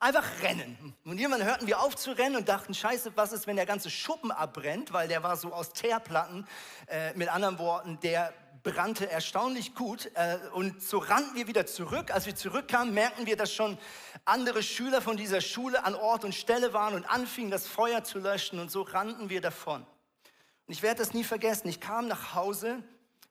[0.00, 0.94] Einfach rennen.
[1.04, 3.88] Und irgendwann hörten wir auf zu rennen und dachten, scheiße, was ist, wenn der ganze
[3.88, 6.46] Schuppen abbrennt, weil der war so aus Teerplatten.
[6.88, 10.10] Äh, mit anderen Worten, der brannte erstaunlich gut.
[10.14, 12.10] Äh, und so rannten wir wieder zurück.
[12.10, 13.78] Als wir zurückkamen, merkten wir, dass schon
[14.24, 18.18] andere Schüler von dieser Schule an Ort und Stelle waren und anfingen, das Feuer zu
[18.18, 18.58] löschen.
[18.58, 19.82] Und so rannten wir davon.
[19.82, 21.68] Und ich werde das nie vergessen.
[21.68, 22.82] Ich kam nach Hause.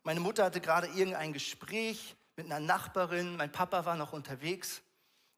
[0.03, 3.35] Meine Mutter hatte gerade irgendein Gespräch mit einer Nachbarin.
[3.35, 4.81] Mein Papa war noch unterwegs.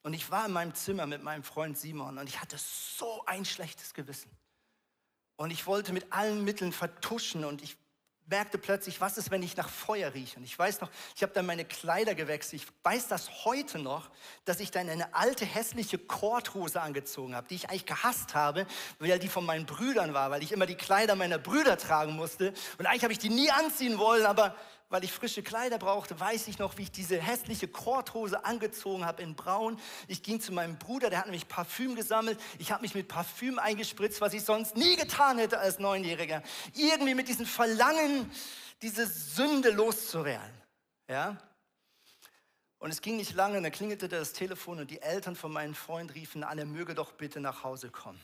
[0.04, 2.20] Und ich war in meinem Zimmer mit meinem Freund Simon.
[2.20, 4.30] Und ich hatte so ein schlechtes Gewissen.
[5.38, 7.78] Und ich wollte mit allen Mitteln vertuschen und ich
[8.28, 10.38] merkte plötzlich, was ist, wenn ich nach Feuer rieche?
[10.38, 12.64] Und ich weiß noch, ich habe dann meine Kleider gewechselt.
[12.64, 14.10] Ich weiß das heute noch,
[14.46, 18.66] dass ich dann eine alte, hässliche Korthose angezogen habe, die ich eigentlich gehasst habe,
[19.00, 22.54] weil die von meinen Brüdern war, weil ich immer die Kleider meiner Brüder tragen musste.
[22.78, 24.56] Und eigentlich habe ich die nie anziehen wollen, aber
[24.90, 29.24] weil ich frische Kleider brauchte, weiß ich noch, wie ich diese hässliche Korthose angezogen habe
[29.24, 29.80] in Braun.
[30.08, 32.40] Ich ging zu meinem Bruder, der hat nämlich Parfüm gesammelt.
[32.60, 36.44] Ich habe mich mit Parfüm eingespritzt, was ich sonst nie getan hätte als Neunjähriger.
[36.76, 38.32] Irgendwie mit diesem Verlangen,
[38.82, 40.54] diese Sünde loszuwerden.
[41.08, 41.38] Ja?
[42.78, 46.14] Und es ging nicht lange, dann klingelte das Telefon und die Eltern von meinem Freund
[46.14, 48.22] riefen an, er möge doch bitte nach Hause kommen.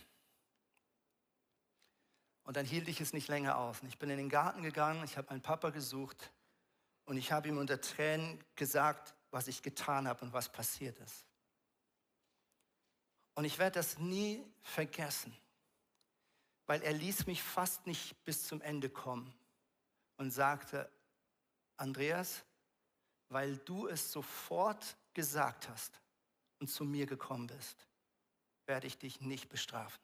[2.43, 3.78] Und dann hielt ich es nicht länger aus.
[3.88, 6.32] Ich bin in den Garten gegangen, ich habe meinen Papa gesucht
[7.12, 11.26] und ich habe ihm unter Tränen gesagt, was ich getan habe und was passiert ist.
[13.36, 15.36] Und ich werde das nie vergessen,
[16.67, 19.34] weil er ließ mich fast nicht bis zum Ende kommen
[20.15, 20.89] und sagte,
[21.76, 22.45] Andreas,
[23.28, 26.00] weil du es sofort gesagt hast
[26.60, 27.89] und zu mir gekommen bist,
[28.67, 30.02] werde ich dich nicht bestrafen.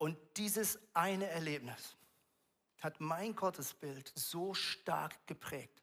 [0.00, 1.94] Und dieses eine Erlebnis
[2.80, 5.82] hat mein Gottesbild so stark geprägt.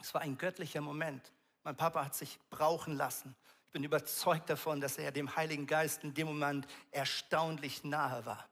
[0.00, 1.34] Es war ein göttlicher Moment.
[1.62, 3.36] Mein Papa hat sich brauchen lassen.
[3.66, 8.48] Ich bin überzeugt davon, dass er dem Heiligen Geist in dem Moment erstaunlich nahe war.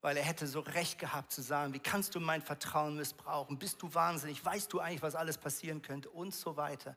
[0.00, 3.58] Weil er hätte so recht gehabt zu sagen, wie kannst du mein Vertrauen missbrauchen?
[3.58, 4.42] Bist du wahnsinnig?
[4.42, 6.08] Weißt du eigentlich, was alles passieren könnte?
[6.08, 6.96] Und so weiter.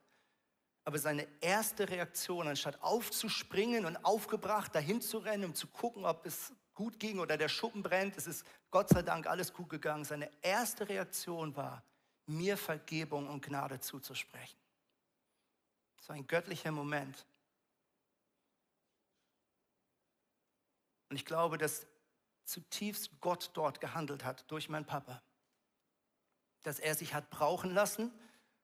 [0.88, 6.26] Aber seine erste Reaktion, anstatt aufzuspringen und aufgebracht dahin zu rennen, um zu gucken, ob
[6.26, 10.06] es gut ging oder der Schuppen brennt, es ist Gott sei Dank alles gut gegangen.
[10.06, 11.84] Seine erste Reaktion war,
[12.26, 14.58] mir Vergebung und Gnade zuzusprechen.
[16.08, 17.26] War ein göttlicher Moment.
[21.10, 21.86] Und ich glaube, dass
[22.45, 25.21] zutiefst Gott dort gehandelt hat durch meinen Papa.
[26.63, 28.10] Dass er sich hat brauchen lassen,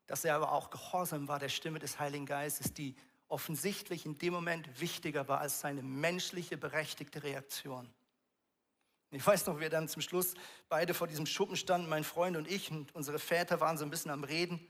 [0.07, 2.95] dass er aber auch gehorsam war der Stimme des Heiligen Geistes, die
[3.27, 7.91] offensichtlich in dem Moment wichtiger war als seine menschliche berechtigte Reaktion.
[9.11, 10.33] Ich weiß noch, wir dann zum Schluss
[10.69, 13.91] beide vor diesem Schuppen standen, mein Freund und ich, und unsere Väter waren so ein
[13.91, 14.67] bisschen am Reden.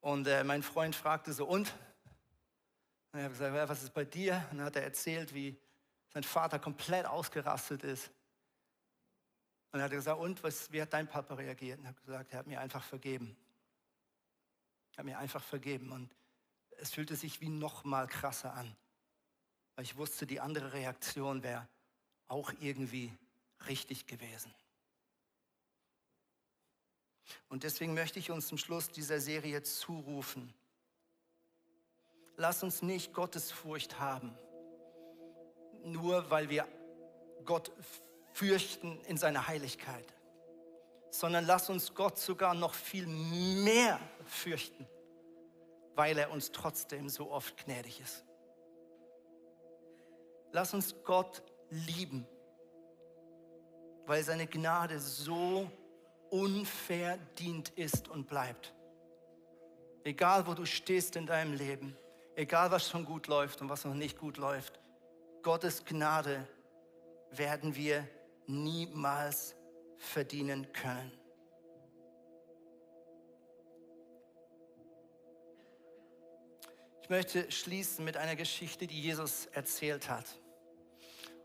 [0.00, 1.74] Und äh, mein Freund fragte so, und?
[3.12, 4.46] Und ich habe gesagt, was ist bei dir?
[4.52, 5.56] Und dann hat er erzählt, wie
[6.12, 8.10] sein Vater komplett ausgerastet ist.
[9.72, 11.78] Und er hat gesagt, und was, wie hat dein Papa reagiert?
[11.78, 13.36] Und ich habe gesagt, er hat mir einfach vergeben.
[14.96, 15.92] Er hat mir einfach vergeben.
[15.92, 16.10] Und
[16.78, 18.74] es fühlte sich wie noch mal krasser an.
[19.74, 21.68] Weil ich wusste, die andere Reaktion wäre
[22.28, 23.12] auch irgendwie
[23.68, 24.52] richtig gewesen.
[27.48, 30.52] Und deswegen möchte ich uns zum Schluss dieser Serie zurufen.
[32.36, 34.36] Lass uns nicht Gottesfurcht haben,
[35.84, 36.68] nur weil wir
[37.44, 37.72] Gott
[38.32, 40.15] fürchten in seiner Heiligkeit,
[41.10, 44.86] sondern lass uns Gott sogar noch viel mehr fürchten,
[45.94, 48.24] weil er uns trotzdem so oft gnädig ist.
[50.52, 52.26] Lass uns Gott lieben
[54.06, 55.70] weil seine Gnade so
[56.30, 58.72] unverdient ist und bleibt.
[60.04, 61.96] Egal, wo du stehst in deinem Leben,
[62.36, 64.78] egal, was schon gut läuft und was noch nicht gut läuft,
[65.42, 66.46] Gottes Gnade
[67.30, 68.06] werden wir
[68.46, 69.55] niemals
[69.98, 71.12] verdienen können.
[77.02, 80.26] Ich möchte schließen mit einer Geschichte, die Jesus erzählt hat.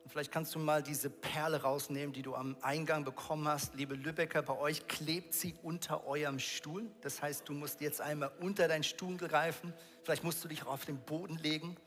[0.03, 3.75] Und vielleicht kannst du mal diese Perle rausnehmen, die du am Eingang bekommen hast.
[3.75, 6.89] Liebe Lübecker, bei euch klebt sie unter eurem Stuhl.
[7.01, 9.71] Das heißt, du musst jetzt einmal unter deinen Stuhl greifen.
[10.01, 11.77] Vielleicht musst du dich auch auf den Boden legen,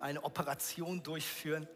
[0.00, 1.68] eine Operation durchführen.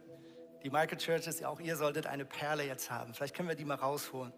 [0.63, 3.15] Die Michael Churches, auch ihr solltet eine Perle jetzt haben.
[3.15, 4.33] Vielleicht können wir die mal rausholen,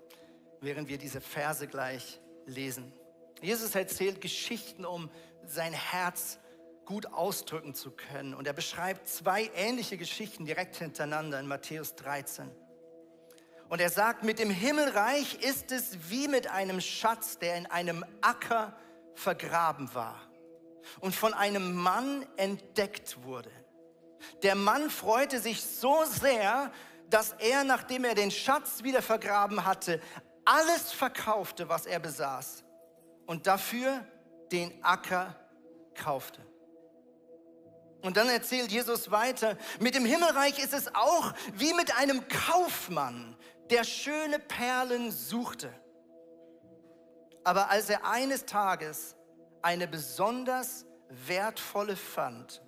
[0.60, 2.92] während wir diese Verse gleich lesen.
[3.40, 5.10] Jesus erzählt Geschichten, um
[5.46, 6.38] sein Herz
[6.84, 8.34] gut ausdrücken zu können.
[8.34, 12.50] Und er beschreibt zwei ähnliche Geschichten direkt hintereinander in Matthäus 13.
[13.70, 18.04] Und er sagt, mit dem Himmelreich ist es wie mit einem Schatz, der in einem
[18.20, 18.76] Acker
[19.14, 20.20] vergraben war
[20.98, 23.52] und von einem Mann entdeckt wurde.
[24.42, 26.72] Der Mann freute sich so sehr,
[27.08, 30.00] dass er, nachdem er den Schatz wieder vergraben hatte,
[30.44, 32.64] alles verkaufte, was er besaß
[33.26, 34.04] und dafür
[34.52, 35.36] den Acker
[35.94, 36.40] kaufte.
[38.02, 43.36] Und dann erzählt Jesus weiter, mit dem Himmelreich ist es auch wie mit einem Kaufmann,
[43.68, 45.72] der schöne Perlen suchte.
[47.44, 49.16] Aber als er eines Tages
[49.62, 52.62] eine besonders wertvolle fand,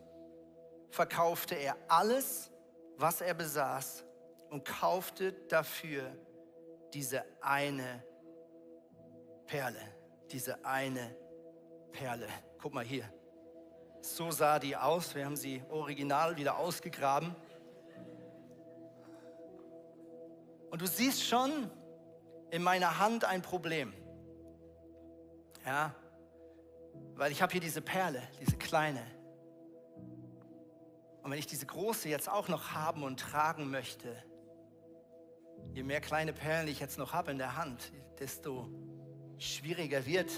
[0.93, 2.51] verkaufte er alles,
[2.99, 4.05] was er besaß
[4.51, 6.14] und kaufte dafür
[6.93, 8.05] diese eine
[9.47, 9.80] Perle,
[10.30, 11.16] diese eine
[11.93, 12.28] Perle.
[12.61, 13.11] Guck mal hier.
[14.03, 15.14] So sah die aus.
[15.14, 17.34] Wir haben sie original wieder ausgegraben.
[20.70, 21.70] Und du siehst schon
[22.51, 23.95] in meiner Hand ein Problem.
[25.64, 25.95] Ja,
[27.14, 29.22] weil ich habe hier diese Perle, diese kleine.
[31.33, 34.22] Wenn ich diese große jetzt auch noch haben und tragen möchte,
[35.72, 38.68] je mehr kleine Perlen ich jetzt noch habe in der Hand, desto
[39.39, 40.30] schwieriger wird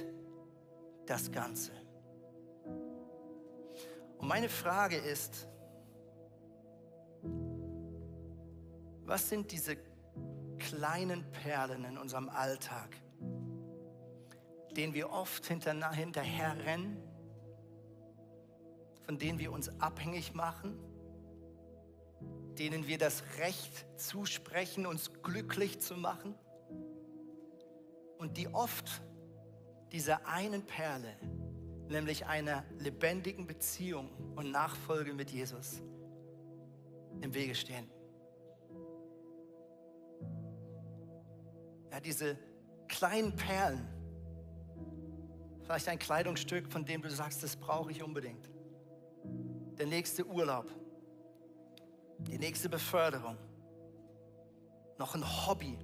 [1.07, 1.73] das Ganze.
[4.19, 5.49] Und meine Frage ist,
[9.05, 9.77] was sind diese
[10.61, 12.95] kleinen Perlen in unserem Alltag,
[14.77, 17.03] denen wir oft hinterher rennen,
[19.05, 20.79] von denen wir uns abhängig machen,
[22.59, 26.35] denen wir das Recht zusprechen, uns glücklich zu machen
[28.19, 29.03] und die oft
[29.93, 31.15] dieser einen Perle,
[31.89, 35.83] nämlich einer lebendigen Beziehung und Nachfolge mit Jesus,
[37.21, 37.89] im Wege stehen.
[41.91, 42.39] Ja, diese
[42.89, 43.87] kleinen Perlen,
[45.63, 48.54] vielleicht ein Kleidungsstück, von dem du sagst, das brauche ich unbedingt.
[49.79, 50.71] Der nächste Urlaub,
[52.19, 53.37] die nächste Beförderung,
[54.99, 55.79] noch ein Hobby,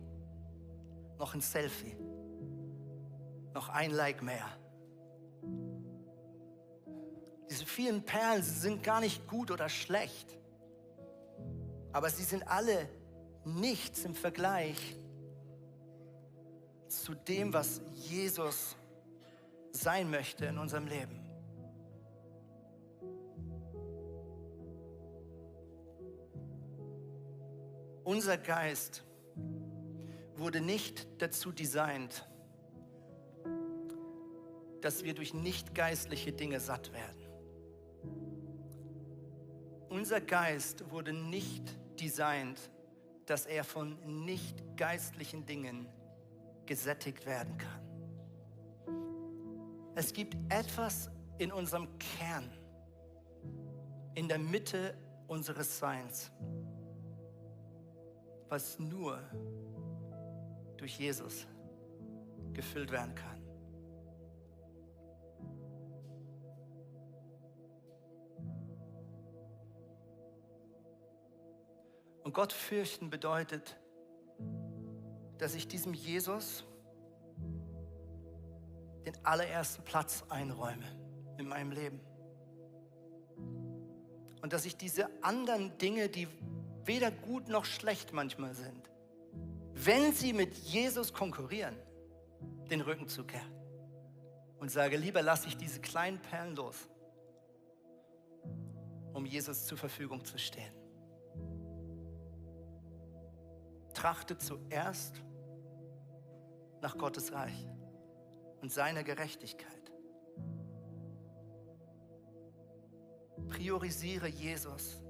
[1.19, 1.97] noch ein Selfie,
[3.53, 4.47] noch ein Like mehr.
[7.51, 10.39] Diese vielen Perlen sind gar nicht gut oder schlecht,
[11.93, 12.89] aber sie sind alle
[13.45, 14.97] nichts im Vergleich
[16.87, 18.77] zu dem, was Jesus
[19.73, 21.20] sein möchte in unserem Leben.
[28.05, 29.05] Unser Geist
[30.37, 32.27] wurde nicht dazu designt,
[34.81, 37.21] dass wir durch nicht geistliche Dinge satt werden.
[39.91, 42.71] Unser Geist wurde nicht designt,
[43.27, 45.87] dass er von nicht geistlichen Dingen
[46.65, 47.81] gesättigt werden kann.
[49.95, 52.51] Es gibt etwas in unserem Kern,
[54.15, 54.97] in der Mitte
[55.27, 56.31] unseres Seins,
[58.51, 59.19] was nur
[60.77, 61.47] durch Jesus
[62.53, 63.41] gefüllt werden kann.
[72.25, 73.77] Und Gott fürchten bedeutet,
[75.39, 76.65] dass ich diesem Jesus
[79.07, 80.85] den allerersten Platz einräume
[81.39, 82.01] in meinem Leben.
[84.43, 86.29] Und dass ich diese anderen Dinge, die
[86.91, 88.91] weder gut noch schlecht manchmal sind,
[89.75, 91.77] wenn sie mit Jesus konkurrieren,
[92.69, 93.55] den Rücken zukehren
[94.59, 96.89] und sage, lieber lasse ich diese kleinen Perlen los,
[99.13, 100.75] um Jesus zur Verfügung zu stehen.
[103.95, 105.23] Trachte zuerst
[106.81, 107.69] nach Gottes Reich
[108.63, 109.93] und seiner Gerechtigkeit.
[113.49, 115.01] Priorisiere Jesus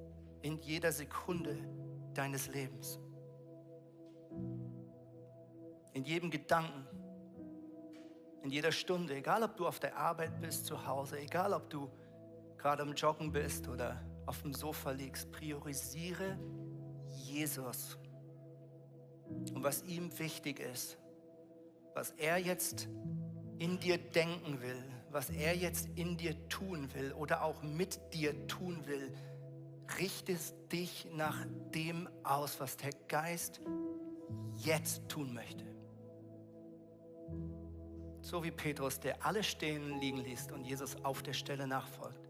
[0.43, 1.57] in jeder Sekunde
[2.15, 2.99] deines Lebens.
[5.93, 6.87] In jedem Gedanken,
[8.43, 11.91] in jeder Stunde, egal ob du auf der Arbeit bist, zu Hause, egal ob du
[12.57, 16.39] gerade am Joggen bist oder auf dem Sofa liegst, priorisiere
[17.09, 17.99] Jesus
[19.55, 20.99] und was ihm wichtig ist,
[21.95, 22.89] was er jetzt
[23.59, 28.47] in dir denken will, was er jetzt in dir tun will oder auch mit dir
[28.47, 29.13] tun will,
[29.99, 33.61] richtest dich nach dem aus, was der Geist
[34.57, 35.65] jetzt tun möchte.
[38.21, 42.29] So wie Petrus, der alle stehen liegen ließ und Jesus auf der Stelle nachfolgt.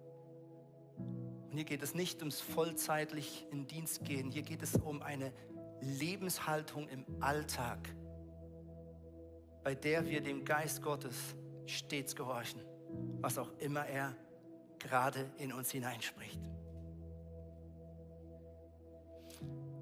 [0.96, 5.32] Und hier geht es nicht ums vollzeitlich in Dienst gehen, hier geht es um eine
[5.80, 7.88] Lebenshaltung im Alltag
[9.62, 11.34] bei der wir dem Geist Gottes
[11.66, 12.60] stets gehorchen,
[13.20, 14.16] was auch immer er
[14.78, 16.40] gerade in uns hineinspricht.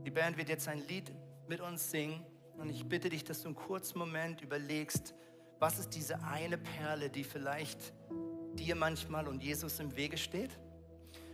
[0.09, 1.13] Die Band wird jetzt ein Lied
[1.49, 2.25] mit uns singen
[2.57, 5.13] und ich bitte dich, dass du einen kurzen Moment überlegst,
[5.59, 7.93] was ist diese eine Perle, die vielleicht
[8.55, 10.59] dir manchmal und Jesus im Wege steht?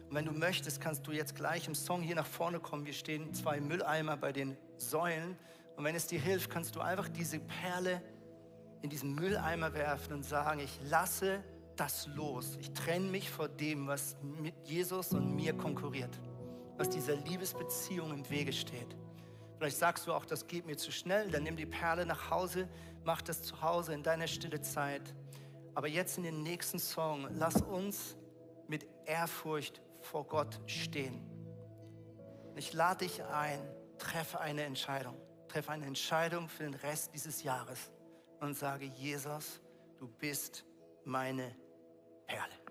[0.08, 2.84] Und wenn du möchtest, kannst du jetzt gleich im Song hier nach vorne kommen.
[2.84, 5.36] Wir stehen zwei Mülleimer bei den Säulen.
[5.76, 8.02] Und wenn es dir hilft, kannst du einfach diese Perle
[8.82, 11.44] in diesen Mülleimer werfen und sagen, ich lasse
[11.76, 12.58] das los.
[12.60, 16.18] Ich trenne mich vor dem, was mit Jesus und mir konkurriert.
[16.76, 18.96] Was dieser Liebesbeziehung im Wege steht.
[19.58, 22.68] Vielleicht sagst du auch, das geht mir zu schnell, dann nimm die Perle nach Hause,
[23.04, 25.14] mach das zu Hause in deiner stille Zeit.
[25.74, 28.16] Aber jetzt in den nächsten Song, lass uns
[28.68, 31.22] mit Ehrfurcht vor Gott stehen.
[32.56, 33.60] Ich lade dich ein,
[33.98, 35.16] treffe eine Entscheidung.
[35.48, 37.90] Treffe eine Entscheidung für den Rest dieses Jahres
[38.40, 39.60] und sage, Jesus,
[39.98, 40.64] du bist
[41.04, 41.56] meine
[42.26, 42.63] Perle.